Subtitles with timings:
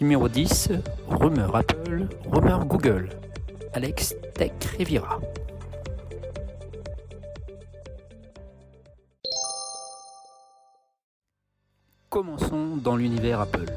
[0.00, 0.68] numéro 10,
[1.08, 3.08] rumeur Apple, rumeur Google.
[3.72, 5.18] Alex Tech Riviera.
[12.10, 13.72] Commençons dans l'univers Apple.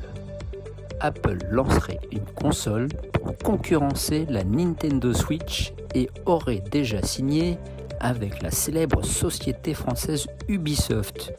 [1.00, 7.58] Apple lancerait une console pour concurrencer la Nintendo Switch et aurait déjà signé
[8.02, 11.32] avec la célèbre société française Ubisoft.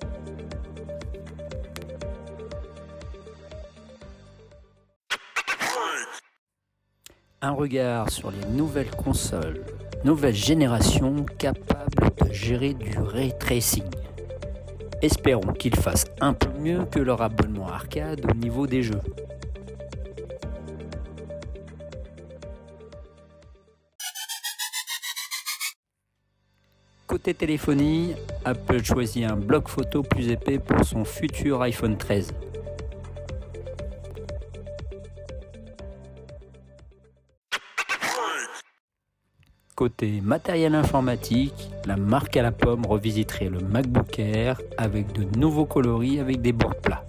[7.43, 9.63] Un regard sur les nouvelles consoles,
[10.05, 13.85] nouvelle génération capable de gérer du ray tracing.
[15.03, 19.03] Espérons qu'ils fassent un peu mieux que leur abonnement arcade au niveau des jeux.
[27.07, 28.15] Côté téléphonie,
[28.47, 32.33] Apple choisit un bloc photo plus épais pour son futur iPhone 13.
[39.77, 45.67] Côté matériel informatique, la marque à la pomme revisiterait le MacBook Air avec de nouveaux
[45.67, 47.05] coloris avec des bords plats.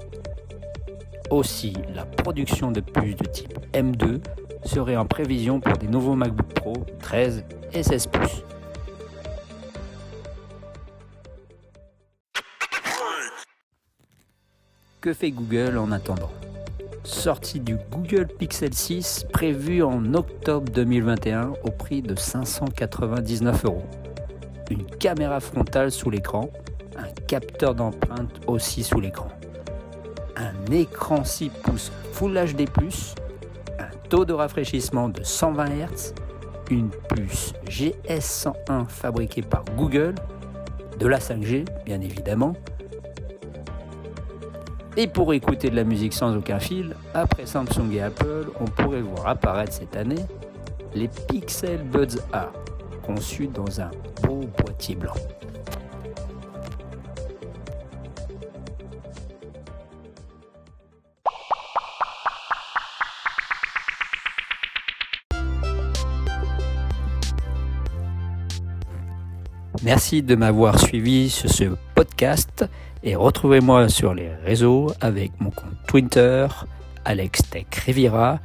[1.30, 4.20] Aussi, la production de puces de type M2
[4.66, 8.44] serait en prévision pour des nouveaux MacBook Pro 13 et 16 pouces.
[15.00, 16.32] Que fait Google en attendant?
[17.08, 23.86] Sortie du Google Pixel 6 prévu en octobre 2021 au prix de 599 euros.
[24.70, 26.50] Une caméra frontale sous l'écran,
[26.98, 29.30] un capteur d'empreinte aussi sous l'écran,
[30.36, 32.66] un écran 6 pouces Full HD+,
[33.80, 36.14] un taux de rafraîchissement de 120 Hz,
[36.70, 40.14] une puce GS101 fabriquée par Google,
[41.00, 42.54] de la 5G bien évidemment,
[44.98, 49.02] et pour écouter de la musique sans aucun fil, après Samsung et Apple, on pourrait
[49.02, 50.26] voir apparaître cette année
[50.96, 52.50] les Pixel Buds A,
[53.04, 53.92] conçus dans un
[54.24, 55.14] beau boîtier blanc.
[69.84, 72.66] Merci de m'avoir suivi sur ce podcast
[73.04, 76.48] et retrouvez-moi sur les réseaux avec mon compte Twitter
[77.06, 78.40] AlexTechRiviera